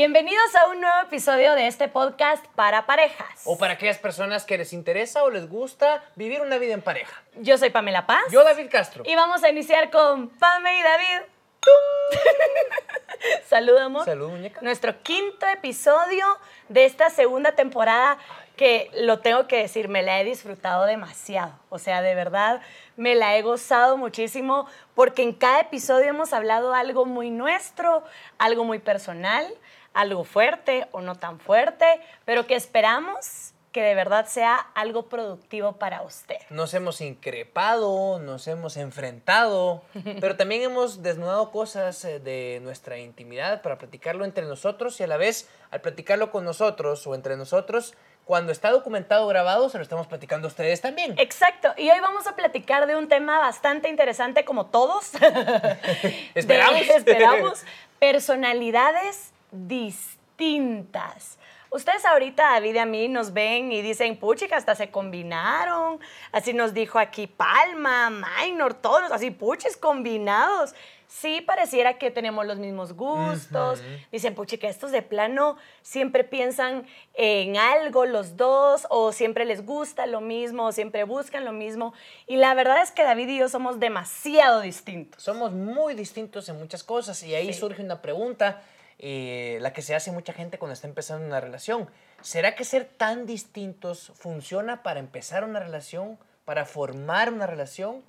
[0.00, 3.42] Bienvenidos a un nuevo episodio de este podcast para parejas.
[3.44, 7.22] O para aquellas personas que les interesa o les gusta vivir una vida en pareja.
[7.36, 8.22] Yo soy Pamela Paz.
[8.32, 9.02] Yo, David Castro.
[9.04, 11.26] Y vamos a iniciar con Pame y David.
[13.44, 14.06] Salud, amor.
[14.06, 14.62] Salud, muñeca.
[14.62, 16.24] Nuestro quinto episodio
[16.70, 18.16] de esta segunda temporada
[18.56, 21.52] que lo tengo que decir, me la he disfrutado demasiado.
[21.68, 22.62] O sea, de verdad,
[22.96, 28.02] me la he gozado muchísimo porque en cada episodio hemos hablado algo muy nuestro,
[28.38, 29.46] algo muy personal,
[29.94, 31.86] algo fuerte o no tan fuerte,
[32.24, 36.38] pero que esperamos que de verdad sea algo productivo para usted.
[36.50, 39.82] Nos hemos increpado, nos hemos enfrentado,
[40.20, 45.06] pero también hemos desnudado cosas eh, de nuestra intimidad para platicarlo entre nosotros y a
[45.06, 49.82] la vez al platicarlo con nosotros o entre nosotros, cuando está documentado, grabado, se lo
[49.82, 51.14] estamos platicando a ustedes también.
[51.18, 55.12] Exacto, y hoy vamos a platicar de un tema bastante interesante como todos.
[56.34, 56.86] Esperamos.
[56.86, 57.62] De- esperamos.
[57.98, 61.38] Personalidades distintas.
[61.72, 66.00] Ustedes ahorita, David y a mí, nos ven y dicen, puchica, hasta se combinaron.
[66.32, 70.74] Así nos dijo aquí Palma, Minor, todos, así puches combinados.
[71.06, 73.82] Sí, pareciera que tenemos los mismos gustos.
[74.12, 80.06] Dicen, puchica, estos de plano siempre piensan en algo los dos, o siempre les gusta
[80.06, 81.94] lo mismo, o siempre buscan lo mismo.
[82.28, 85.22] Y la verdad es que David y yo somos demasiado distintos.
[85.22, 87.58] Somos muy distintos en muchas cosas y ahí Sí.
[87.60, 88.62] surge una pregunta,
[89.02, 91.88] eh, la que se hace mucha gente cuando está empezando una relación.
[92.20, 98.04] ¿Será que ser tan distintos funciona para empezar una relación, para formar una relación?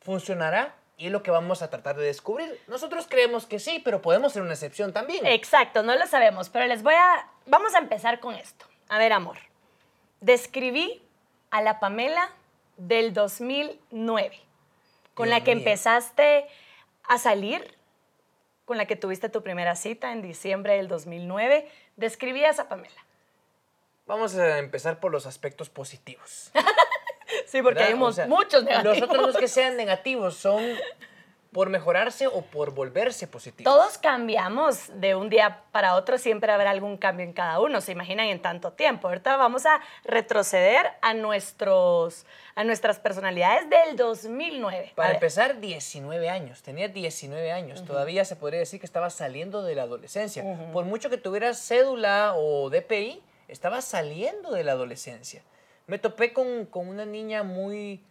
[0.00, 0.74] ¿Funcionará?
[0.96, 2.60] Y es lo que vamos a tratar de descubrir.
[2.66, 5.24] Nosotros creemos que sí, pero podemos ser una excepción también.
[5.26, 7.28] Exacto, no lo sabemos, pero les voy a...
[7.46, 8.66] Vamos a empezar con esto.
[8.88, 9.38] A ver, amor.
[10.20, 11.02] Describí
[11.50, 12.30] a la Pamela
[12.76, 14.40] del 2009,
[15.14, 15.60] con Dios la que mío.
[15.60, 16.48] empezaste
[17.04, 17.76] a salir,
[18.64, 21.68] con la que tuviste tu primera cita en diciembre del 2009.
[21.96, 23.06] Describí a esa Pamela.
[24.06, 26.50] Vamos a empezar por los aspectos positivos.
[27.46, 27.88] Sí, porque ¿verdad?
[27.88, 28.98] hay O mu- sea, muchos negativos.
[28.98, 30.62] Los otros no es que sean negativos, son
[31.52, 33.70] por mejorarse o por volverse positivos.
[33.70, 37.92] Todos cambiamos de un día para otro, siempre habrá algún cambio en cada uno, se
[37.92, 39.08] imaginan en tanto tiempo.
[39.08, 42.24] Ahorita vamos a retroceder a, nuestros,
[42.54, 44.90] a nuestras personalidades del 2009.
[44.92, 46.62] A Para empezar, 19 años.
[46.62, 47.84] Tenía 19 años.
[47.84, 50.44] Todavía se podría decir que estaba saliendo de la adolescencia.
[50.72, 55.42] Por mucho que tuvieras cédula o DPI, estaba saliendo de la adolescencia.
[55.86, 58.02] Me topé con, con una niña muy,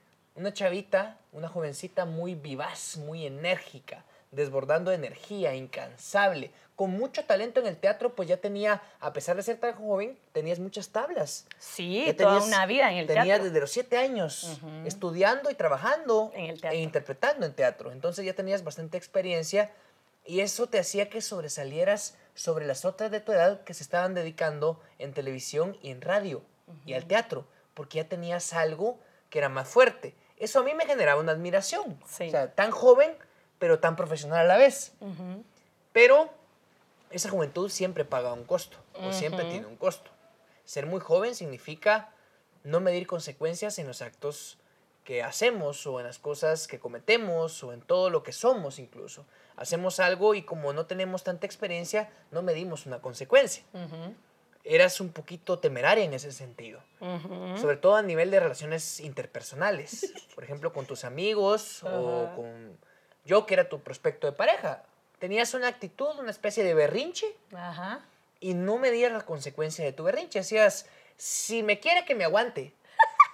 [0.41, 7.67] una chavita, una jovencita muy vivaz, muy enérgica, desbordando energía, incansable, con mucho talento en
[7.67, 11.45] el teatro, pues ya tenía, a pesar de ser tan joven, tenías muchas tablas.
[11.59, 13.43] sí, Ya toda tenías- una vida en el tenía teatro.
[13.45, 16.79] desde los siete años estudiando y trabajando En el teatro.
[16.79, 17.91] e interpretando en teatro.
[17.91, 19.71] Entonces ya tenías bastante experiencia
[20.25, 24.15] y eso te hacía que sobresalieras sobre las otras de tu edad que se estaban
[24.15, 26.41] dedicando en televisión y en radio
[26.85, 28.97] y al teatro, porque ya tenías algo
[29.29, 30.15] que era más fuerte.
[30.41, 31.99] Eso a mí me generaba una admiración.
[32.07, 32.27] Sí.
[32.27, 33.15] O sea, tan joven,
[33.59, 34.93] pero tan profesional a la vez.
[35.93, 36.29] Pero
[37.11, 40.09] esa juventud siempre paga un costo, o siempre tiene un costo.
[40.65, 42.09] Ser muy joven significa
[42.63, 44.57] no medir consecuencias en los actos
[45.03, 49.25] que hacemos o en las cosas que cometemos o en todo lo que somos incluso.
[49.57, 53.63] Hacemos algo y como no tenemos tanta experiencia, no medimos una consecuencia.
[53.73, 54.15] Ujú.
[54.63, 56.81] Eras un poquito temeraria en ese sentido,
[57.59, 62.77] sobre todo a nivel de relaciones interpersonales, por ejemplo, con tus amigos o con
[63.25, 64.83] yo que era tu prospecto de pareja.
[65.19, 68.05] Tenías una actitud, una especie de berrinche Ajá.
[68.39, 70.39] y no medías la consecuencia de tu berrinche.
[70.39, 72.73] Hacías, si me quiere que me aguante,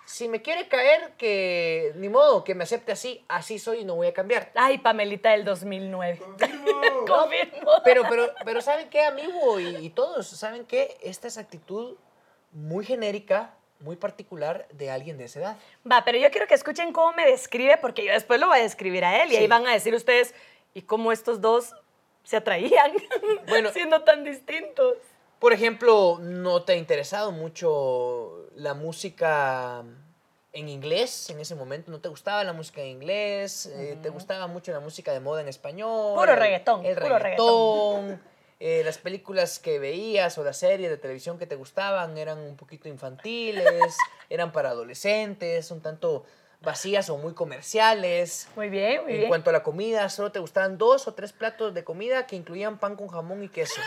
[0.07, 3.95] si me quiere caer, que ni modo, que me acepte así, así soy y no
[3.95, 4.51] voy a cambiar.
[4.56, 6.19] Ay, Pamelita del 2009.
[7.07, 7.72] Confirmo.
[7.84, 9.59] Pero, pero, pero ¿saben qué, amigo?
[9.59, 10.97] Y, y todos, ¿saben qué?
[11.03, 11.97] Esta es actitud
[12.53, 15.57] muy genérica, muy particular de alguien de esa edad.
[15.90, 18.63] Va, pero yo quiero que escuchen cómo me describe, porque yo después lo voy a
[18.63, 19.38] describir a él y Sí.
[19.41, 20.34] ahí van a decir ustedes,
[20.74, 21.75] ¿y cómo estos dos
[22.24, 22.94] se atraían?
[23.47, 23.69] Bueno.
[23.74, 24.95] siendo tan distintos.
[25.39, 29.84] Por ejemplo, ¿no te ha interesado mucho la música
[30.51, 31.92] en inglés en ese momento?
[31.92, 33.68] ¿No te gustaba la música en inglés?
[33.68, 36.16] Eh, ¿Te gustaba mucho la música de moda en español?
[36.16, 38.19] Puro reggaetón, El puro reggaetón.
[38.60, 42.56] eh, las películas que veías o las series de televisión que te gustaban eran un
[42.56, 43.95] poquito infantiles,
[44.31, 46.25] eran para adolescentes, un tanto
[46.62, 48.48] vacías o muy comerciales.
[48.56, 49.28] Muy bien, muy En bien.
[49.30, 52.80] cuanto a la comida, solo te gustaban dos o tres platos de comida que incluían
[52.80, 53.80] pan con jamón y queso.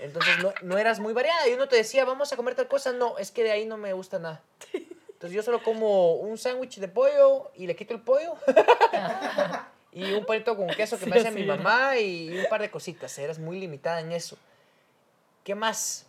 [0.00, 1.48] Entonces no, no eras muy variada.
[1.48, 2.92] Y uno te decía, vamos a comer tal cosa.
[2.92, 4.42] No, es que de ahí no me gusta nada.
[4.72, 8.34] Entonces yo solo como un sándwich de pollo y le quito el pollo.
[9.92, 11.56] y un palito con queso que Sí, me hace así mi era.
[11.56, 13.16] mamá y un par de cositas.
[13.18, 14.36] Eras muy limitada en eso.
[15.44, 16.06] ¿Qué más?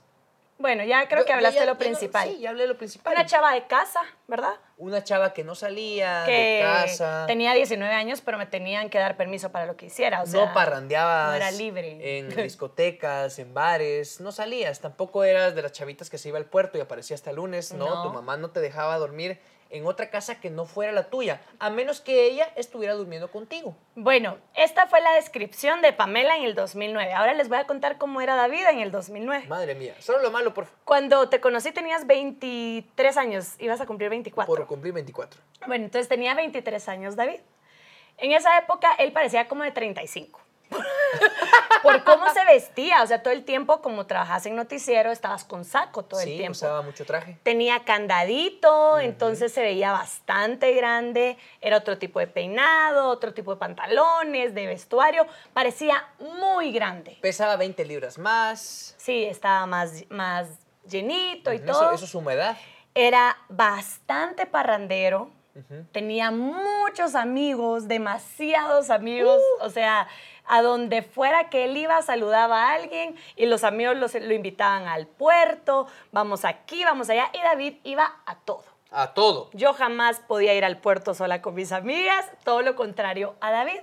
[0.57, 2.29] Bueno, ya creo Yo- que hablaste ya- de lo ya no- principal.
[2.29, 3.13] sí, ya hablé de lo principal.
[3.13, 4.55] Una chava de casa, ¿verdad?
[4.77, 7.23] Una chava que no salía que de casa.
[7.27, 10.21] tenía 19 años, pero me tenían que dar permiso para lo que hiciera.
[10.21, 11.29] O sea, no parrandeabas.
[11.29, 12.17] no era libre.
[12.19, 14.81] En discotecas, en bares, no salías.
[14.81, 17.71] Tampoco eras de las chavitas que se iba al puerto y aparecía hasta el lunes.
[17.73, 18.03] No, No.
[18.03, 19.39] tu mamá no te dejaba dormir
[19.75, 23.75] en otra casa que no fuera la tuya, a menos que ella estuviera durmiendo contigo.
[23.95, 27.13] Bueno, esta fue la descripción de Pamela en el 2009.
[27.13, 29.47] Ahora les voy a contar cómo era David en el 2009.
[29.47, 34.09] Madre mía, solo lo malo por, Cuando te conocí tenías 23 años, ibas a cumplir
[34.09, 34.53] 24.
[34.53, 35.39] por cumplir 24.
[35.67, 37.39] Bueno, entonces tenía 23 años David.
[38.17, 40.39] En esa época él parecía como de 35.
[41.85, 45.63] Por cómo se vestía, o sea, todo el tiempo como trabajas en noticiero, estabas con
[45.65, 46.51] saco todo el sí, tiempo.
[46.53, 47.37] usaba mucho traje.
[47.43, 53.57] Tenía candadito, entonces se veía bastante grande, era otro tipo de peinado, otro tipo de
[53.57, 57.17] pantalones, de vestuario, parecía muy grande.
[57.21, 58.95] Pesaba 20 libras más.
[58.97, 60.47] Sí, estaba más, más
[60.87, 61.91] llenito y Eso, todo.
[61.93, 62.57] eso es su humedad.
[62.93, 65.29] Era bastante parrandero,
[65.91, 69.63] tenía muchos amigos, demasiados amigos, Uh.
[69.65, 70.07] o sea,
[70.47, 74.87] a donde fuera que él iba saludaba a alguien y los amigos los- lo invitaban
[74.87, 78.63] al puerto, vamos aquí, vamos allá, y David iba a todo.
[78.91, 79.49] A todo.
[79.53, 83.79] Yo jamás podía ir al puerto sola con mis amigas, todo lo contrario a David.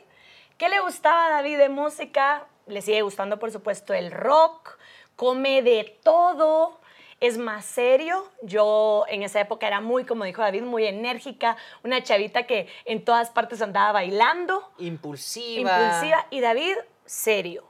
[0.59, 2.47] ¿Qué le gustaba a David de música?
[2.67, 4.79] Le sigue gustando, por supuesto, el rock,
[5.17, 6.81] come de todo,
[7.22, 8.28] es más serio.
[8.42, 13.04] Yo en esa época era muy, como dijo David, muy enérgica, una chavita que en
[13.04, 15.70] todas partes andaba bailando, Impulsiva.
[15.70, 16.76] impulsiva, y David
[17.06, 17.64] serio,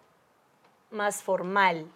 [0.90, 1.86] más formal.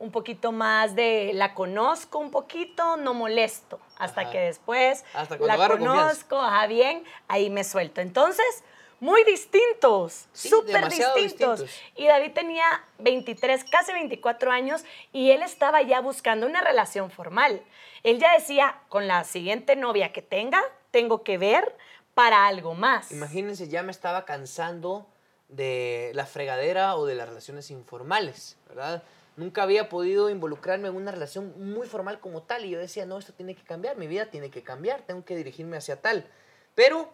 [0.00, 3.80] Un poquito más de la conozco un poquito, no molesto.
[3.96, 4.30] Hasta Ajá.
[4.30, 5.78] que después Hasta la confianza.
[5.78, 8.00] conozco, ajá, bien, ahí me suelto.
[8.00, 8.64] Entonces,
[9.00, 11.14] muy distintos, Sí, súper distintos.
[11.60, 11.80] distintos.
[11.96, 12.64] Y David tenía
[12.98, 17.62] 23, casi 24 años y él estaba ya buscando una relación formal.
[18.02, 21.76] Él ya decía, con la siguiente novia que tenga, tengo que ver
[22.14, 23.12] para algo más.
[23.12, 25.06] Imagínense, ya me estaba cansando
[25.48, 29.02] de la fregadera o de las relaciones informales, ¿verdad?
[29.36, 33.18] Nunca había podido involucrarme en una relación muy formal como tal y yo decía, no,
[33.18, 36.26] esto tiene que cambiar, mi vida tiene que cambiar, tengo que dirigirme hacia tal.
[36.74, 37.08] Pero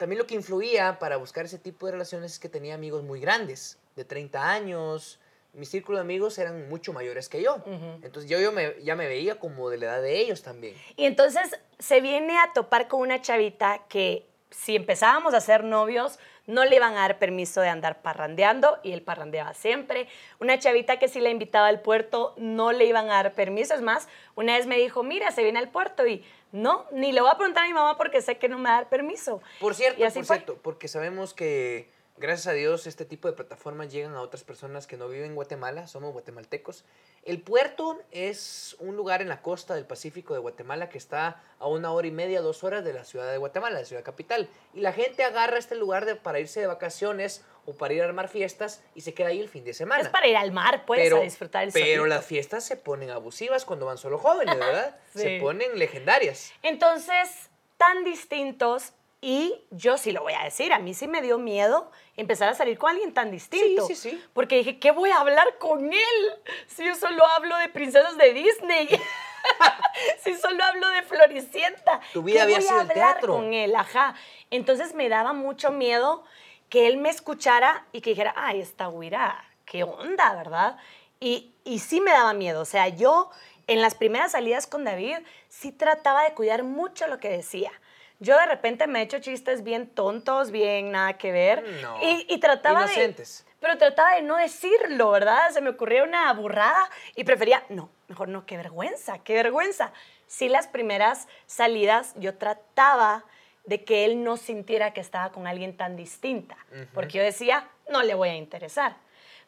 [0.00, 3.20] también lo que influía para buscar ese tipo de relaciones es que tenía amigos muy
[3.20, 5.20] grandes, de 30 años.
[5.52, 7.62] Mi círculo de amigos eran mucho mayores que yo.
[8.02, 10.74] Entonces yo, yo me- ya me veía como de la edad de ellos también.
[10.96, 11.42] Y entonces
[11.78, 16.76] se viene a topar con una chavita que si empezábamos a ser novios, no le
[16.76, 20.08] iban a dar permiso de andar parrandeando y él parrandeaba siempre.
[20.40, 23.74] Una chavita que si la invitaba al puerto, no le iban a dar permiso.
[23.74, 27.20] Es más, una vez me dijo, mira, se viene al puerto y no, ni le
[27.20, 29.40] voy a preguntar a mi mamá porque sé que no me va a dar permiso.
[29.60, 30.24] Por cierto, por fue.
[30.24, 31.88] cierto, porque sabemos que
[32.20, 35.34] gracias a Dios este tipo de plataformas llegan a otras personas que no viven en
[35.34, 36.84] Guatemala, somos guatemaltecos.
[37.24, 41.66] El puerto es un lugar en la costa del Pacífico de Guatemala que está a
[41.66, 44.48] una hora y media, dos horas de la ciudad de Guatemala, la ciudad capital.
[44.74, 48.04] Y la gente agarra este lugar de- para irse de vacaciones o para ir a
[48.06, 50.02] armar fiestas y se queda ahí el fin de semana.
[50.02, 52.06] Es para ir al mar, pues, pero, a disfrutar el Pero solito.
[52.06, 54.96] las fiestas se ponen abusivas cuando van solo jóvenes, ¿verdad?
[55.12, 55.18] Sí.
[55.20, 56.52] Se ponen legendarias.
[56.62, 61.36] Entonces, tan distintos y yo sí lo voy a decir, a mí sí me dio
[61.38, 63.86] miedo empezar a salir con alguien tan distinto.
[63.86, 64.24] Sí, sí, sí.
[64.32, 66.34] Porque dije, ¿qué voy a hablar con él?
[66.66, 68.88] Si yo solo hablo de princesas de Disney.
[70.22, 72.00] si solo hablo de Floricienta.
[72.12, 73.34] Tu vida ¿qué había voy a sido el hablar teatro.
[73.34, 73.74] con él?
[73.76, 74.14] Ajá.
[74.50, 76.24] Entonces me daba mucho miedo
[76.70, 80.78] que él me escuchara y que dijera, ay, esta güira, qué onda, ¿verdad?
[81.18, 82.62] Y, y sí me daba miedo.
[82.62, 83.30] O sea, yo
[83.66, 85.18] en las primeras salidas con David
[85.48, 87.70] sí trataba de cuidar mucho lo que decía.
[88.20, 91.64] Yo de repente me he hecho chistes bien tontos, bien nada que ver.
[91.82, 93.44] No, Y, y trataba inocentes.
[93.44, 93.50] de...
[93.60, 95.50] Pero trataba de no decirlo, ¿verdad?
[95.50, 99.92] Se me ocurría una burrada y prefería, no, mejor no, qué vergüenza, qué vergüenza.
[100.26, 103.24] Sí, las primeras salidas yo trataba
[103.64, 106.56] de que él no sintiera que estaba con alguien tan distinta,
[106.94, 108.96] porque yo decía, no le voy a interesar.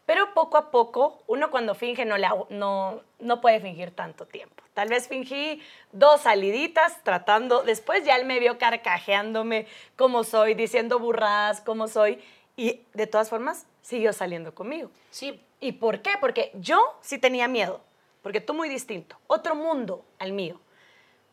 [0.05, 4.63] Pero poco a poco, uno cuando finge no, le, no, no puede fingir tanto tiempo.
[4.75, 9.67] Tal vez fingí dos saliditas tratando, después ya él me vio carcajeándome
[9.97, 12.21] como soy, diciendo burradas como soy,
[12.57, 14.91] y de todas formas siguió saliendo conmigo.
[15.11, 16.11] Sí, ¿Y por qué?
[16.21, 17.81] Porque yo sí tenía miedo,
[18.21, 20.61] porque tú muy distinto, otro mundo al mío.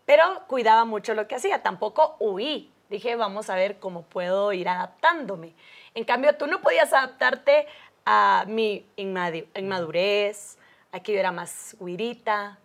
[0.05, 2.71] Pero cuidaba mucho lo que hacía, tampoco huí.
[2.89, 5.55] Dije, vamos a ver cómo puedo ir adaptándome.
[5.95, 7.65] En cambio, tú no podías adaptarte
[8.05, 10.57] a mi inmadurez,
[10.91, 12.59] a que yo era más guirita.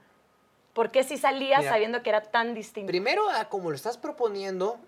[0.72, 2.88] ¿Por qué si salías Mira, sabiendo que era tan distinto?
[2.88, 4.78] Primero, como lo estás proponiendo,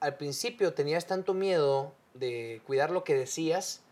[0.00, 3.82] al principio tenías tanto miedo de cuidar lo que decías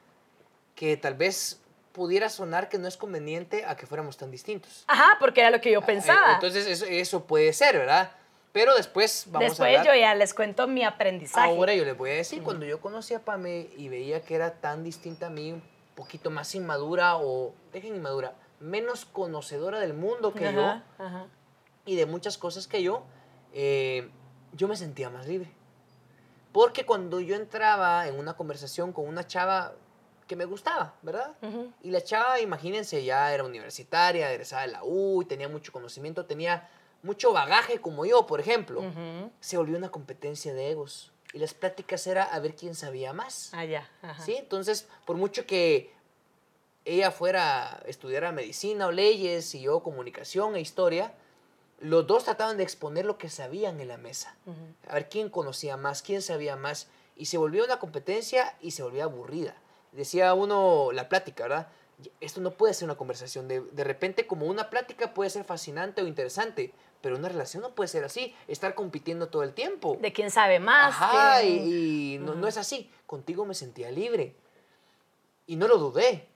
[0.75, 1.61] que tal vez
[1.93, 4.85] pudiera sonar que no es conveniente a que fuéramos tan distintos.
[4.87, 6.33] Ajá, porque era lo que yo pensaba.
[6.33, 8.13] Eh, Entonces eso, eso puede ser, ¿verdad?
[8.53, 11.49] Pero después vamos a Después yo ya les cuento mi aprendizaje.
[11.49, 14.55] Ahora yo les voy a decir, cuando yo conocí a Pame y veía que era
[14.55, 15.61] tan distinta a mí,
[16.01, 20.63] poquito más inmadura o, dejen inmadura, menos conocedora del mundo que yo
[20.99, 21.27] Ajá,
[21.85, 23.03] y de muchas cosas que yo,
[23.53, 24.11] eh,
[24.53, 25.51] yo me sentía más libre.
[26.53, 29.73] Porque cuando yo entraba en una conversación con una chava
[30.27, 31.35] que me gustaba, ¿verdad?
[31.83, 36.27] Y la chava, imagínense, ya era universitaria, egresada de la U, y tenía mucho conocimiento,
[36.27, 36.69] tenía
[37.03, 38.81] mucho bagaje como yo, por ejemplo.
[38.81, 39.31] Ujú.
[39.41, 41.13] Se volvió una competencia de egos.
[41.33, 43.51] Y las pláticas era a ver quién sabía más.
[43.53, 43.89] Ah, ya.
[44.03, 44.25] ajá.
[44.25, 44.37] ¿Sí?
[44.37, 45.93] Entonces, por mucho que
[46.85, 51.15] ella fuera, estudiara medicina o leyes y yo comunicación e historia,
[51.79, 54.37] los dos trataban de exponer lo que sabían en la mesa.
[54.47, 54.75] Ujú.
[54.89, 56.89] A ver quién conocía más, quién sabía más.
[57.17, 59.55] Y se volvió una competencia y se volvía aburrida.
[59.93, 61.69] Decía uno la plática, ¿verdad?
[62.21, 63.47] Esto no puede ser una conversación.
[63.47, 67.75] De, de repente, como una plática puede ser fascinante o interesante, pero una relación no
[67.75, 68.35] puede ser así.
[68.49, 69.99] Estar compitiendo todo el tiempo.
[70.01, 70.95] De quién sabe más.
[70.95, 72.91] Ajá, y, y no, no es así.
[73.07, 74.35] Contigo me sentía libre.
[75.47, 76.29] Y no lo dudé.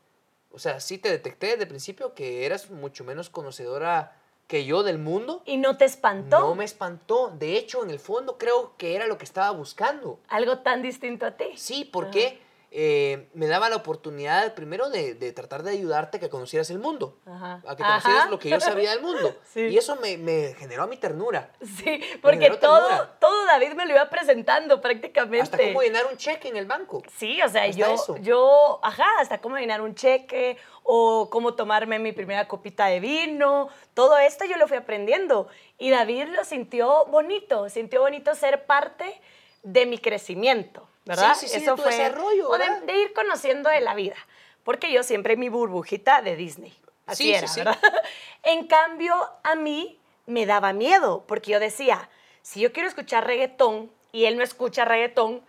[0.51, 4.17] O sea, sí te detecté de principio que eras mucho menos conocedora
[4.47, 5.43] que yo del mundo.
[5.47, 6.41] ¿Y no te espantó?
[6.41, 7.31] No me espantó.
[7.31, 10.21] De hecho, en el fondo creo que era lo que estaba buscando.
[10.29, 11.47] Algo tan distinto a ti.
[11.57, 12.41] Sí, porque
[12.77, 16.81] eh, me daba la oportunidad primero de, de tratar de ayudarte a que conocieras el
[16.81, 17.17] mundo.
[17.25, 17.63] Ajá.
[17.69, 18.31] A que conocieras Ajá.
[18.31, 19.37] lo que yo sabía del mundo.
[19.55, 19.61] Sí.
[19.69, 21.53] Y eso me, me generó mi ternura.
[21.63, 23.17] Sí, porque todo, ternura.
[23.21, 25.43] todo David me lo iba presentando prácticamente.
[25.43, 27.03] Hasta cómo llenar un cheque en el banco.
[27.17, 28.17] Sí, o sea, Hasta yo, eso.
[28.17, 33.69] yo, ajá, hasta cómo llenar un cheque o cómo tomarme mi primera copita de vino,
[33.95, 35.47] todo esto yo lo fui aprendiendo.
[35.79, 39.21] Y David lo sintió bonito, sintió bonito ser parte
[39.63, 41.35] de mi crecimiento, ¿verdad?
[41.35, 44.17] Sí, sí, sí, de tu desarrollo, o de, ir conociendo de la vida,
[44.63, 46.75] porque yo siempre mi burbujita de Disney,
[47.07, 47.79] así Sí, sí, era.
[48.43, 52.09] En cambio, a mí me daba miedo, porque yo decía,
[52.43, 55.43] si yo quiero escuchar reggaetón y él no escucha reggaetón,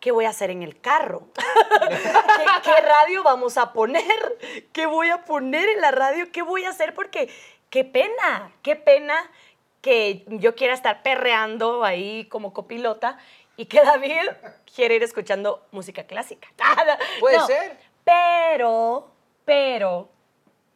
[0.00, 1.28] ¿qué voy a hacer en el carro?
[1.36, 4.38] ¿Qué, qué radio vamos a poner?
[4.72, 6.30] ¿Qué voy a poner en la radio?
[6.32, 6.94] ¿Qué voy a hacer?
[6.94, 7.30] Porque
[7.68, 9.30] qué pena, qué pena
[9.80, 13.18] que yo quiera estar perreando ahí como copilota
[13.60, 14.30] y que David
[14.74, 16.48] quiere ir escuchando música clásica.
[17.20, 17.76] Puede No, ser.
[18.04, 19.10] Pero,
[19.44, 20.08] pero,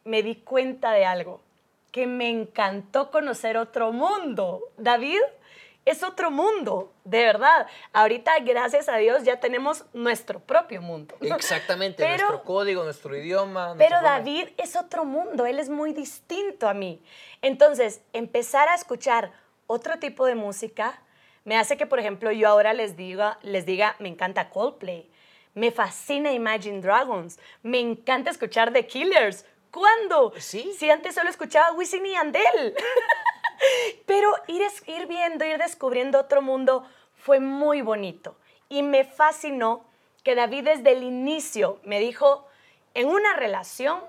[0.03, 1.41] me di cuenta de algo,
[1.91, 4.61] que me encantó conocer otro mundo.
[4.77, 5.19] David
[5.83, 7.65] es otro mundo, de verdad.
[7.91, 11.15] Ahorita, gracias a Dios, ya tenemos nuestro propio mundo.
[11.21, 13.73] Exactamente, Pero- nuestro código, nuestro idioma.
[13.79, 17.01] Pero David es otro mundo, él es muy distinto a mí.
[17.41, 19.31] Entonces, empezar a escuchar
[19.65, 21.01] otro tipo de música
[21.45, 25.09] me hace que, por ejemplo, yo ahora les diga, les diga, me encanta Coldplay,
[25.53, 29.45] me fascina Imagine Dragons, me encanta escuchar The Killers.
[29.71, 30.33] ¿Cuándo?
[30.37, 30.73] Sí.
[30.77, 32.75] Si antes solo escuchaba Wisin y Yandel.
[34.05, 38.37] Pero ir viendo, ir descubriendo otro mundo fue muy bonito.
[38.69, 39.85] Y me fascinó
[40.23, 42.47] que David desde el inicio me dijo,
[42.93, 44.01] en una relación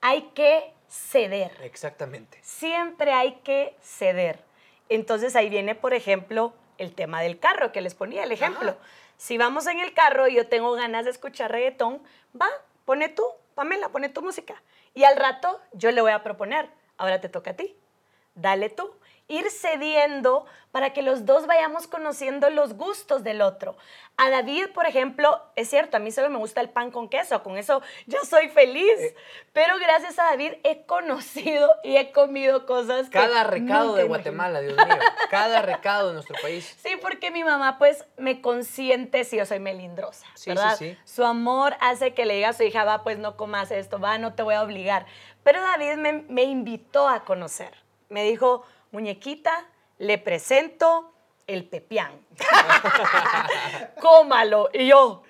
[0.00, 1.52] hay que ceder.
[1.62, 2.38] Exactamente.
[2.42, 4.42] Siempre hay que ceder.
[4.88, 8.70] Entonces ahí viene, por ejemplo, el tema del carro, que les ponía el ejemplo.
[8.70, 8.78] Ajá.
[9.16, 12.02] Si vamos en el carro y yo tengo ganas de escuchar reggaetón,
[12.38, 12.48] va,
[12.84, 13.22] pone tú,
[13.54, 14.60] Pamela, pone tu música.
[14.94, 17.76] Y al rato yo le voy a proponer, ahora te toca a ti,
[18.34, 18.92] dale tú.
[19.32, 23.76] Ir cediendo para que los dos vayamos conociendo los gustos del otro.
[24.16, 27.42] A David, por ejemplo, es cierto, a mí solo me gusta el pan con queso,
[27.42, 28.98] con eso yo soy feliz.
[28.98, 29.14] Eh.
[29.52, 34.04] Pero gracias a David he conocido y he comido cosas que Cada recado de.
[34.04, 34.96] Guatemala, Dios mío.
[35.30, 36.76] Cada recado de nuestro país.
[36.82, 40.76] Sí, porque mi mamá pues me consiente si yo soy melindrosa, Sí, sí, ¿verdad?
[40.76, 40.96] sí.
[41.04, 44.18] Su amor hace que le diga a su hija, va, pues no comas esto, va,
[44.18, 45.06] no te voy a obligar.
[45.42, 47.72] Pero David me, me invitó a conocer.
[48.08, 49.66] Me dijo, muñequita,
[49.98, 51.12] le presento
[51.46, 52.12] el pepián.
[54.00, 54.70] Cómalo.
[54.72, 55.22] Y yo,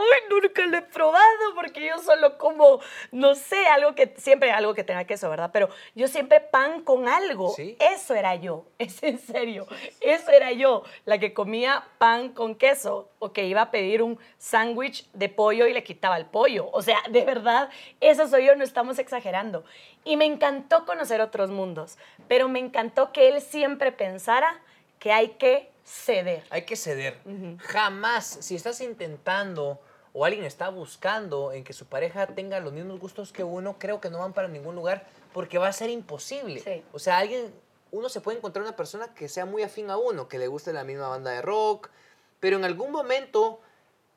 [0.00, 2.80] Ay, nunca lo he probado porque yo solo como,
[3.12, 5.50] no sé, algo que, siempre algo que tenga queso, ¿verdad?
[5.52, 7.50] Pero yo siempre pan con algo.
[7.54, 7.76] Sí.
[7.78, 9.66] Eso era yo, es en serio.
[10.00, 14.18] Eso era yo, la que comía pan con queso o que iba a pedir un
[14.38, 16.68] sándwich de pollo y le quitaba el pollo.
[16.72, 19.64] O sea, de verdad, eso soy yo, no estamos exagerando.
[20.04, 24.60] Y me encantó conocer otros mundos, pero me encantó que él siempre pensara
[24.98, 26.44] que hay que ceder.
[26.50, 27.18] Hay que ceder.
[27.58, 29.80] Jamás, si estás intentando
[30.12, 34.00] o alguien está buscando en que su pareja tenga los mismos gustos que uno, creo
[34.00, 36.60] que no van para ningún lugar porque va a ser imposible.
[36.60, 36.82] Sí.
[36.92, 37.52] O sea, alguien,
[37.92, 40.72] uno se puede encontrar una persona que sea muy afín a uno, que le guste
[40.72, 41.90] la misma banda de rock,
[42.40, 43.60] pero en algún momento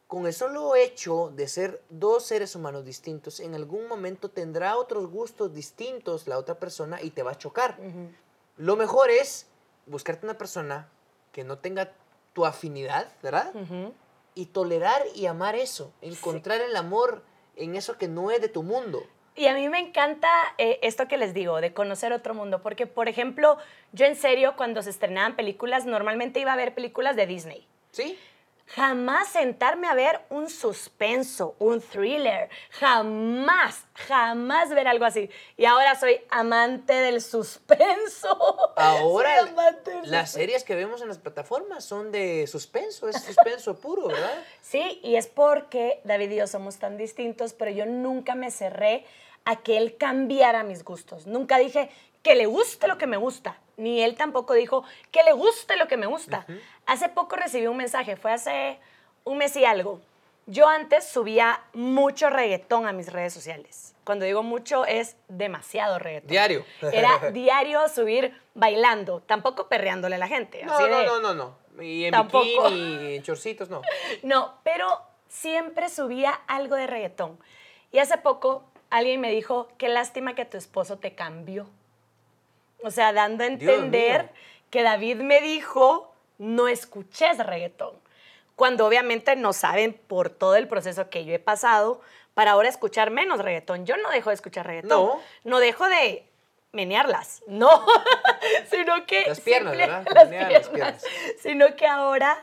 [0.08, 5.10] con el solo hecho de ser dos seres humanos distintos, en algún momento tendrá otros
[5.10, 7.80] gustos distintos la otra persona y te va a chocar.
[8.58, 9.48] Lo mejor es
[9.88, 10.88] buscarte una persona
[11.32, 11.94] que no tenga
[12.34, 13.54] tu afinidad, ¿verdad?
[14.36, 17.24] Y tolerar y amar eso, encontrar el amor
[17.56, 19.04] en eso que no es de tu mundo.
[19.36, 22.86] Y a mí me encanta eh, esto que les digo, de conocer otro mundo, porque,
[22.86, 23.58] por ejemplo,
[23.92, 27.68] yo en serio, cuando se estrenaban películas, normalmente iba a ver películas de Disney.
[27.92, 28.18] ¿Sí?
[28.68, 35.30] Jamás sentarme a ver un suspenso, un thriller, jamás, jamás ver algo así.
[35.58, 38.74] Y ahora soy amante del suspenso.
[38.76, 39.30] Ahora
[40.06, 44.44] las series que vemos en las plataformas son de suspenso, es suspenso puro, ¿verdad?
[44.62, 49.06] Sí, y es porque David y yo somos tan distintos, pero yo nunca me cerré
[49.46, 51.28] a que él cambiara mis gustos.
[51.28, 51.90] Nunca dije
[52.24, 55.88] que le guste lo que me gusta, ni él tampoco dijo que le guste lo
[55.88, 56.46] que me gusta.
[56.86, 58.80] Hace poco recibí un mensaje, fue hace
[59.24, 60.02] un mes y algo.
[60.46, 63.96] Yo antes subía mucho reggaetón a mis redes sociales.
[64.04, 66.30] Cuando digo mucho es demasiado reggaetón.
[66.30, 66.66] Diario.
[66.92, 70.64] Era diario subir bailando, tampoco perreándole a la gente.
[70.64, 71.84] No, no, no, no, no.
[71.84, 72.44] Y en tampoco.
[72.70, 73.82] bikini, en chorcitos, no.
[74.24, 77.40] No, pero siempre subía algo de reggaetón.
[77.92, 81.68] Y hace poco alguien me dijo, qué lástima que tu esposo te cambió.
[82.84, 84.30] O sea, dando a entender
[84.70, 87.96] que David me dijo, no escuches reggaetón.
[88.56, 92.02] Cuando obviamente no saben por todo el proceso que yo he pasado
[92.34, 93.86] para ahora escuchar menos reggaetón.
[93.86, 94.90] Yo no dejo de escuchar reggaetón.
[94.90, 95.20] No.
[95.46, 96.26] No dejo de
[96.74, 97.86] menearlas, no,
[98.70, 99.26] sino que...
[99.28, 100.06] Las piernas, ¿verdad?
[100.14, 101.06] Las las piernas.
[101.40, 102.38] Sino que ahora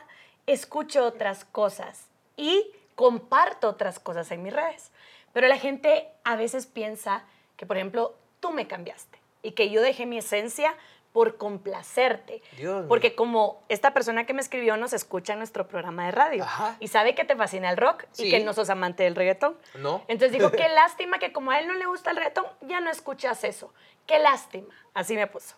[0.47, 4.91] escucho otras cosas y comparto otras cosas en mis redes.
[5.33, 7.25] Pero la gente a veces piensa
[7.57, 10.75] que, por ejemplo, tú me cambiaste y que yo dejé mi esencia
[11.13, 12.41] por complacerte.
[12.87, 16.45] Porque como esta persona que me escribió nos escucha en nuestro programa de radio
[16.79, 19.57] y sabe que te fascina el rock y que no sos amante del reggaetón.
[19.75, 20.03] No.
[20.07, 22.89] Entonces digo, qué lástima que como a él no le gusta el reggaetón, ya no
[22.89, 23.73] escuchas eso.
[24.07, 24.73] Qué lástima.
[24.93, 25.55] Así me puso.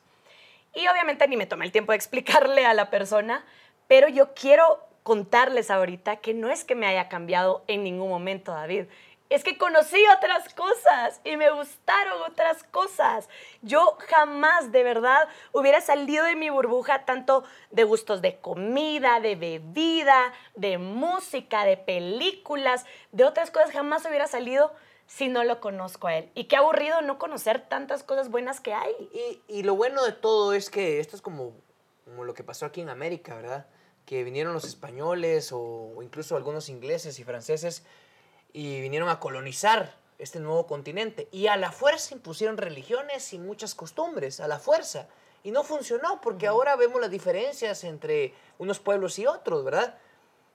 [0.73, 3.45] Y obviamente ni me tomé el tiempo de explicarle a la persona,
[3.87, 8.53] pero yo quiero contarles ahorita que no es que me haya cambiado en ningún momento,
[8.53, 8.85] David
[9.33, 13.27] es que conocí otras cosas y me gustaron otras cosas.
[13.63, 19.35] Yo jamás de verdad hubiera salido de mi burbuja tanto de gustos de comida, de
[19.35, 23.71] bebida, de música, de películas, de otras cosas.
[23.71, 24.71] Jamás hubiera salido
[25.07, 26.29] si no lo conozco a él.
[26.35, 28.93] Y qué aburrido no conocer tantas cosas buenas que hay.
[29.47, 31.53] Y, lo bueno de todo es que esto es como,
[32.05, 33.65] lo que pasó aquí en América, ¿verdad?
[34.05, 37.83] Que vinieron los españoles o incluso algunos ingleses y franceses
[38.53, 41.27] y vinieron a colonizar este nuevo continente.
[41.31, 45.07] Y a la fuerza impusieron religiones y muchas costumbres, a la fuerza.
[45.43, 49.97] Y no funcionó porque ahora vemos las diferencias entre unos pueblos y otros, ¿verdad?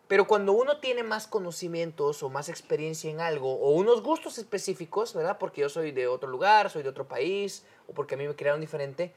[0.07, 5.13] Pero cuando uno tiene más conocimientos o más experiencia en algo o unos gustos específicos,
[5.13, 5.37] ¿verdad?
[5.39, 8.35] Porque yo soy de otro lugar, soy de otro país o porque a mí me
[8.35, 9.13] crearon diferente,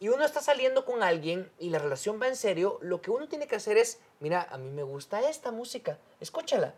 [0.00, 3.28] y uno está saliendo con alguien y la relación va en serio, lo que uno
[3.28, 6.74] tiene que hacer es, mira, a mí me gusta esta música, escúchala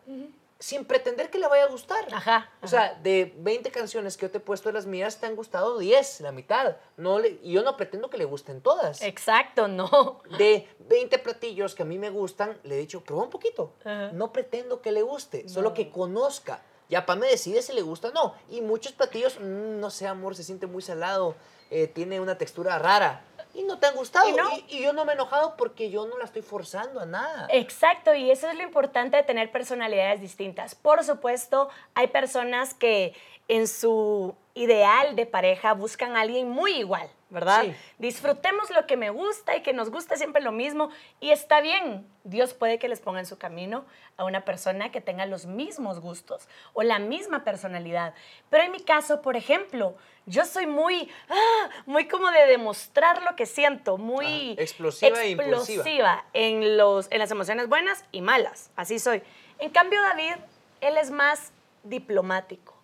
[0.58, 2.06] sin pretender que le vaya a gustar.
[2.12, 5.26] Ajá, O sea, de 20 canciones que yo te he puesto de las mías, te
[5.26, 6.76] han gustado 10, la mitad.
[6.96, 9.02] No le, y yo no pretendo que le gusten todas.
[9.02, 10.22] Exacto, no.
[10.38, 13.74] De 20 platillos que a mí me gustan, le he dicho, prueba un poquito.
[14.12, 16.62] No pretendo que le guste, solo que conozca.
[16.88, 18.34] Ya para me decide si le gusta o no.
[18.48, 21.34] Y muchos platillos, mm, no sé, amor, se siente muy salado,
[21.70, 23.24] eh, tiene una textura rara
[23.56, 24.26] y no te han gustado.
[24.68, 27.48] ¿Y, yo no me he enojado porque yo no la estoy forzando a nada.
[27.50, 30.74] Exacto, y eso es lo importante de tener personalidades distintas.
[30.74, 33.14] Por supuesto, hay personas que
[33.48, 37.64] en su ideal de pareja buscan a alguien muy igual, ¿verdad?
[37.98, 42.06] Disfrutemos lo que me gusta y que nos guste siempre lo mismo y está bien.
[42.22, 43.84] Dios puede que les ponga en su camino
[44.16, 48.14] a una persona que tenga los mismos gustos o la misma personalidad.
[48.48, 53.34] Pero en mi caso, por ejemplo, yo soy muy, ah, muy como de demostrar lo
[53.34, 58.70] que siento, muy explosiva, e explosiva en, los, en las emociones buenas y malas.
[58.76, 59.22] Así soy.
[59.58, 60.34] En cambio, David,
[60.80, 62.76] él es más diplomático,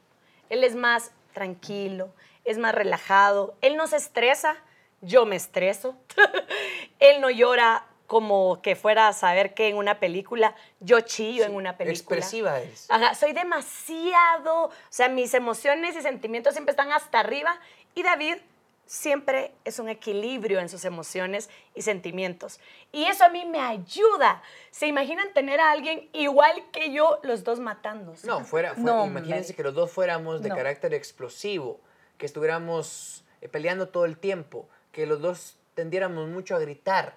[0.51, 2.11] él es más tranquilo,
[2.45, 4.57] es más relajado, él no se estresa,
[5.01, 5.97] yo me estreso,
[7.01, 11.55] él no llora como que fuera a saber que en una película, yo chillo en
[11.55, 12.19] una película.
[12.19, 12.91] Expresiva es.
[12.91, 17.59] Ajá, soy demasiado, o sea, mis emociones y sentimientos siempre están hasta arriba
[17.95, 18.37] y David
[18.85, 22.61] siempre es un equilibrio en sus emociones y sentimientos.
[22.93, 24.43] Y eso a mí me ayuda.
[24.71, 28.27] ¿Se imaginan tener a alguien igual que yo, los dos matándose?
[28.27, 31.81] No, fuera, no, imagínense que los dos fuéramos de carácter explosivo,
[32.23, 37.17] que estuviéramos eh, peleando todo el tiempo, que los dos tendiéramos mucho a gritar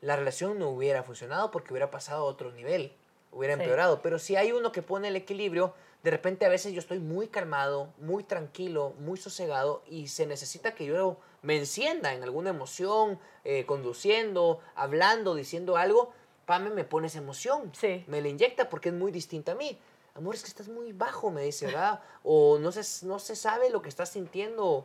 [0.00, 2.92] la relación no hubiera funcionado porque hubiera pasado a otro nivel.
[3.32, 3.62] hubiera Sí.
[3.62, 4.00] empeorado.
[4.00, 5.74] Pero si hay uno que pone el equilibrio,
[6.04, 10.74] de repente a veces yo estoy muy calmado, muy tranquilo, muy sosegado y se necesita
[10.76, 16.12] que yo me encienda en alguna emoción, eh, conduciendo, hablando, diciendo algo.
[16.46, 17.72] Pame me pone esa emoción.
[17.74, 18.04] Sí.
[18.06, 19.78] Me la inyecta porque es muy distinta a mí.
[20.18, 22.00] Amor, es que estás muy bajo, me dice, ¿verdad?
[22.24, 24.84] O no se, no se sabe lo que estás sintiendo.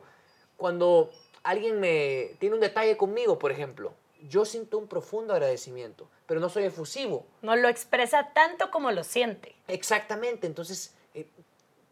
[0.58, 1.10] Cuando
[1.42, 3.94] alguien me tiene un detalle conmigo, por ejemplo,
[4.30, 7.26] yo siento un profundo agradecimiento, pero no soy efusivo.
[7.42, 9.56] No lo expresa tanto como lo siente.
[9.68, 11.28] Exactamente, entonces eh,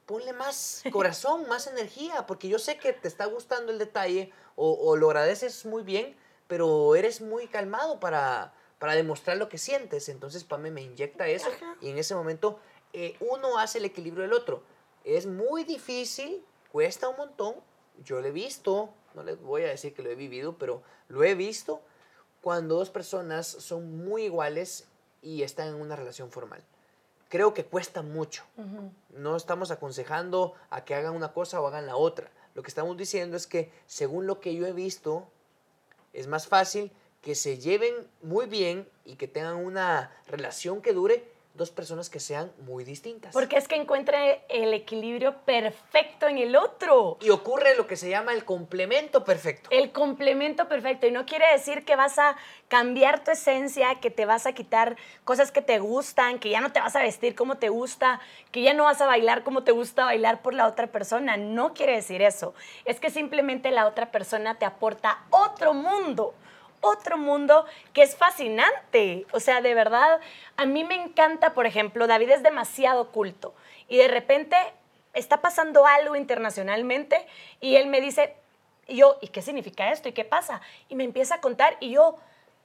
[0.06, 4.71] ponle más corazón, más energía, porque yo sé que te está gustando el detalle o,
[4.71, 6.15] o lo agradeces muy bien,
[6.47, 10.10] pero eres muy calmado para, para demostrar lo que sientes.
[10.10, 11.75] Entonces Pame me inyecta eso Ajá.
[11.82, 12.60] y en ese momento
[12.93, 14.63] eh, uno hace el equilibrio del otro.
[15.04, 17.56] Es muy difícil, cuesta un montón.
[18.04, 21.23] Yo lo he visto, no les voy a decir que lo he vivido, pero lo
[21.23, 21.82] he visto
[22.41, 24.88] cuando dos personas son muy iguales
[25.21, 26.63] y están en una relación formal.
[27.30, 28.43] Creo que cuesta mucho.
[29.10, 32.30] No estamos aconsejando a que hagan una cosa o hagan la otra.
[32.56, 35.30] Lo que estamos diciendo es que según lo que yo he visto,
[36.12, 41.31] es más fácil que se lleven muy bien y que tengan una relación que dure
[41.53, 43.33] dos personas que sean muy distintas.
[43.33, 47.17] Porque es que encuentra el equilibrio perfecto en el otro.
[47.21, 49.69] y ocurre lo que se llama el complemento perfecto.
[49.71, 51.07] El complemento perfecto.
[51.07, 52.37] Y no quiere decir que vas a
[52.67, 56.71] cambiar tu esencia, que te vas a quitar cosas que te gustan, que ya no
[56.71, 59.71] te vas a vestir como te gusta, que ya no vas a bailar como te
[59.71, 61.37] gusta bailar por la otra persona.
[61.37, 62.53] No quiere decir eso.
[62.85, 66.33] Es que simplemente la otra persona te aporta otro mundo.
[66.82, 69.26] Otro mundo que es fascinante.
[69.32, 70.20] O sea, de verdad,
[70.58, 73.54] a mí me encanta, por ejemplo, David es demasiado culto.
[73.88, 74.58] Y de repente
[75.13, 77.26] está pasando algo internacionalmente
[77.60, 78.36] y él me dice,
[78.88, 80.10] y yo, ¿y qué significa esto?
[80.10, 80.62] ¿Y qué pasa?
[80.89, 82.17] Y me empieza a contar y yo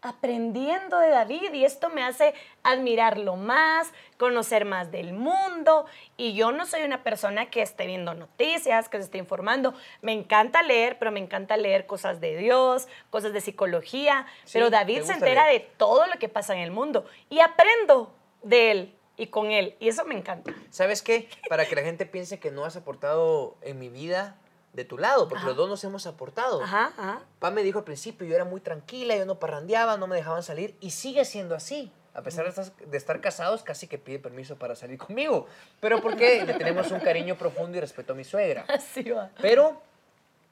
[0.07, 6.53] aprendiendo de David y esto me hace admirarlo más, conocer más del mundo y yo
[6.53, 9.75] no soy una persona que esté viendo noticias, que se esté informando.
[10.03, 14.71] Me encanta leer, pero me encanta leer cosas de Dios, cosas de psicología, Sí, pero
[14.71, 15.62] David se entera leer.
[15.62, 19.77] de todo lo que pasa en el mundo y aprendo de él y con él
[19.81, 20.53] y eso me encanta.
[20.71, 21.29] ¿Sabes qué?
[21.49, 24.37] Para que la gente piense que no has aportado en mi vida
[24.77, 25.49] de tu lado, porque Ajá.
[25.49, 26.62] los dos nos hemos aportado.
[26.62, 27.23] Ajá, ajá.
[27.39, 30.43] Pam me dijo al principio, yo era muy tranquila, yo no parrandeaba, no me dejaban
[30.43, 31.91] salir, y sigue siendo así.
[32.12, 35.47] A pesar de estar, de estar casados, casi que pide permiso para salir conmigo.
[35.81, 38.65] Pero porque le tenemos un cariño profundo y respeto a mi suegra.
[38.69, 39.31] Así va.
[39.41, 39.83] Pero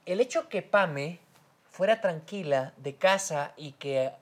[0.04, 1.20] el hecho que Pame
[1.70, 4.12] fuera tranquila de casa y que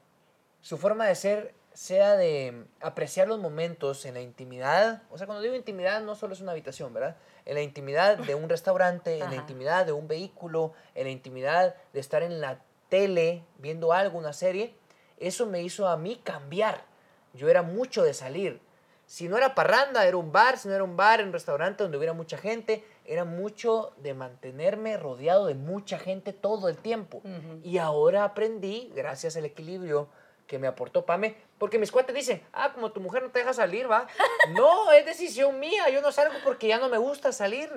[0.61, 5.43] su forma de ser sea de apreciar los momentos en la intimidad, o sea, cuando
[5.43, 7.17] digo intimidad no solo es una habitación, ¿verdad?
[7.45, 11.75] En la intimidad de un restaurante, en la intimidad de un vehículo, en la intimidad
[11.93, 14.75] de estar en la tele viendo algo, una serie,
[15.19, 16.85] eso me hizo a mí cambiar.
[17.33, 18.61] Yo era mucho de salir.
[19.07, 21.99] Si no era parranda, era un bar, si no era un bar, un restaurante donde
[21.99, 27.23] hubiera mucha gente, era mucho de mantenerme rodeado de mucha gente todo el tiempo.
[27.63, 30.09] Y ahora aprendí, gracias al equilibrio
[30.53, 33.55] que me aportó Pame, porque mis cuates dicen, ah, como tu mujer no te deja
[33.55, 34.07] salir, va.
[34.51, 37.71] no, es decisión mía, yo no salgo porque ya no me gusta salir.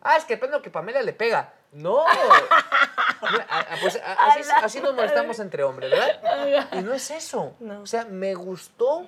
[0.00, 1.52] Ah, es que depende de lo que Pamela le pega.
[1.72, 2.04] No.
[3.32, 6.68] Mira, a- a- pues, a- así, así nos molestamos entre hombres, ¿verdad?
[6.74, 7.52] Y no es eso.
[7.58, 7.80] No.
[7.82, 9.06] O sea, me gustó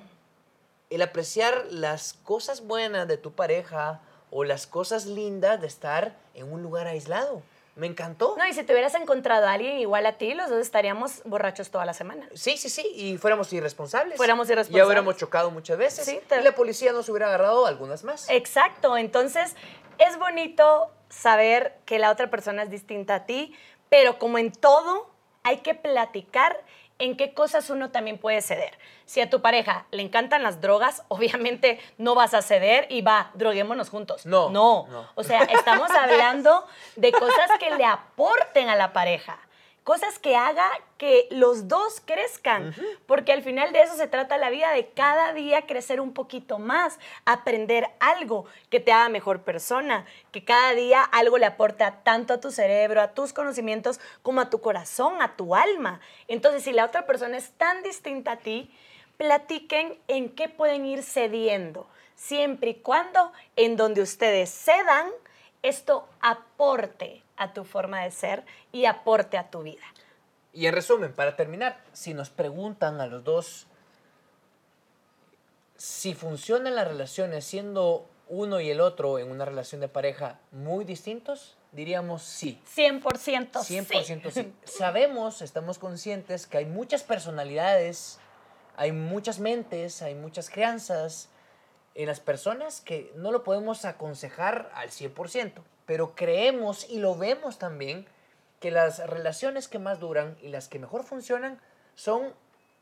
[0.90, 4.00] el apreciar las cosas buenas de tu pareja
[4.32, 7.40] o las cosas lindas de estar en un lugar aislado.
[7.76, 8.34] Me encantó.
[8.38, 11.70] No, y si te hubieras encontrado a alguien igual a ti, los dos estaríamos borrachos
[11.70, 12.26] toda la semana.
[12.34, 14.16] Sí, sí, sí, y fuéramos irresponsables.
[14.16, 14.86] Fuéramos Ya irresponsables.
[14.86, 16.06] hubiéramos chocado muchas veces.
[16.06, 18.28] Sí, te- Y la policía nos hubiera agarrado algunas más.
[18.30, 19.54] Exacto, entonces
[19.98, 23.54] es bonito saber que la otra persona es distinta a ti,
[23.90, 25.10] pero como en todo,
[25.42, 26.58] hay que platicar
[26.98, 28.78] en qué cosas uno también puede ceder.
[29.04, 33.30] Si a tu pareja le encantan las drogas, obviamente no vas a ceder y va,
[33.34, 34.26] droguémonos juntos.
[34.26, 35.08] No, No, no.
[35.14, 36.64] o sea, estamos hablando
[36.96, 39.38] de cosas que le aporten a la pareja.
[39.86, 40.68] Cosas que haga
[40.98, 42.74] que los dos crezcan,
[43.06, 46.58] porque al final de eso se trata la vida, de cada día crecer un poquito
[46.58, 52.34] más, aprender algo que te haga mejor persona, que cada día algo le aporta tanto
[52.34, 56.00] a tu cerebro, a tus conocimientos, como a tu corazón, a tu alma.
[56.26, 58.68] Entonces, si la otra persona es tan distinta a ti,
[59.18, 65.12] platiquen en qué pueden ir cediendo, siempre y cuando en donde ustedes cedan,
[65.62, 69.84] esto aporte a tu forma de ser y aporte a tu vida.
[70.52, 73.66] Y en resumen, para terminar, si nos preguntan a los dos
[75.76, 80.84] si funcionan las relaciones siendo uno y el otro en una relación de pareja muy
[80.84, 82.60] distintos, diríamos sí.
[82.74, 83.02] 100%,
[83.52, 84.30] 100% sí.
[84.30, 84.52] sí.
[84.64, 88.18] Sabemos, estamos conscientes que hay muchas personalidades,
[88.76, 91.28] hay muchas mentes, hay muchas crianzas,
[91.94, 95.52] en las personas que no lo podemos aconsejar al 100%,
[95.86, 98.06] pero creemos y lo vemos también
[98.60, 101.60] que las relaciones que más duran y las que mejor funcionan
[101.94, 102.32] son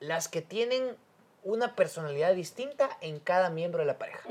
[0.00, 0.96] las que tienen
[1.42, 4.26] una personalidad distinta en cada miembro de la pareja.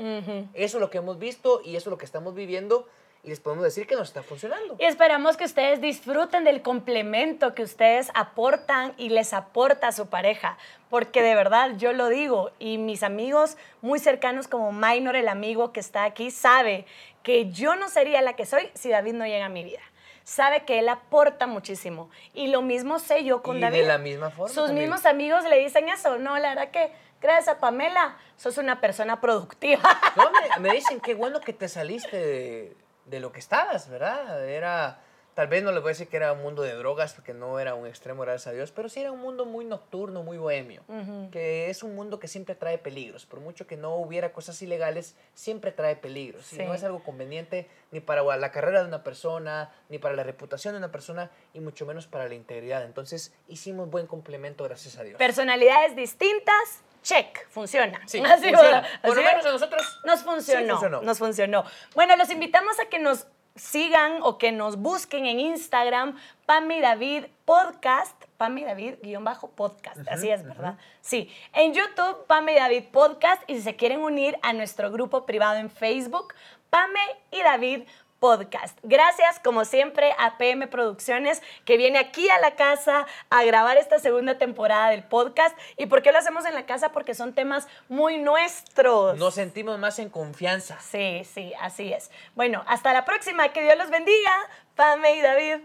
[0.54, 2.88] Eso es lo que hemos visto y eso es lo que estamos viviendo
[3.24, 4.76] les podemos decir que nos está funcionando.
[4.78, 10.06] Y esperamos que ustedes disfruten del complemento que ustedes aportan y les aporta a su
[10.06, 10.58] pareja,
[10.90, 15.72] porque de verdad yo lo digo y mis amigos muy cercanos como Minor, el amigo
[15.72, 16.86] que está aquí, sabe
[17.22, 19.80] que yo no sería la que soy si David no llega a mi vida
[20.24, 22.10] sabe que él aporta muchísimo.
[22.32, 23.80] Y lo mismo sé yo con y David.
[23.80, 24.52] de la misma forma.
[24.52, 26.18] Sus mismos amigos le dicen eso.
[26.18, 29.82] No, la verdad que gracias a Pamela, sos una persona productiva.
[30.16, 34.48] No, me, me dicen qué bueno que te saliste de, de lo que estabas, ¿verdad?
[34.48, 35.00] Era,
[35.34, 37.58] tal vez no les voy a decir que era un mundo de drogas, porque no
[37.58, 40.82] era un extremo, gracias a Dios, pero sí era un mundo muy nocturno, muy bohemio,
[41.30, 43.26] que es un mundo que siempre trae peligros.
[43.26, 46.52] Por mucho que no hubiera cosas ilegales, siempre trae peligros.
[46.52, 50.22] Y no es algo conveniente ni para la carrera de una persona, ni para la
[50.22, 52.84] reputación de una persona, y mucho menos para la integridad.
[52.84, 55.18] Entonces hicimos buen complemento, gracias a Dios.
[55.18, 58.00] Personalidades distintas, check, funciona.
[58.06, 58.84] Sí, funciona.
[59.02, 61.64] Por lo menos a nosotros nos funcionó, Nos funcionó.
[61.94, 67.26] Bueno, los invitamos a que nos sigan o que nos busquen en Instagram, Pame David
[67.44, 70.76] Podcast, Pame David guion bajo podcast, así es, ¿verdad?
[71.00, 75.58] Sí, en YouTube, Pame David Podcast, y si se quieren unir a nuestro grupo privado
[75.58, 76.34] en Facebook,
[76.70, 78.78] Pame y David Podcast podcast.
[78.82, 83.98] Gracias, como siempre, a PM Producciones, que viene aquí a la casa a grabar esta
[83.98, 85.54] segunda temporada del podcast.
[85.76, 86.90] ¿Y por qué lo hacemos en la casa?
[86.90, 89.18] Porque son temas muy nuestros.
[89.18, 90.80] Nos sentimos más en confianza.
[90.80, 92.10] Sí, sí, así es.
[92.34, 93.50] Bueno, hasta la próxima.
[93.50, 94.32] Que Dios los bendiga.
[94.74, 95.56] Pame y David.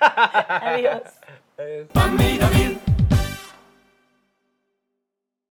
[0.00, 1.02] Adiós.
[1.92, 2.91] Pame y David.